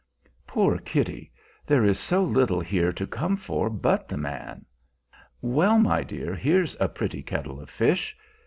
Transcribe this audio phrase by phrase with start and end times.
[0.47, 1.31] Poor Kitty!
[1.67, 4.65] There is so little here to come for but the man.
[5.43, 8.17] Well, my dear, here's a pretty kettle of fish!